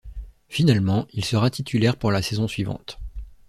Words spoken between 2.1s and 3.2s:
la saison suivante.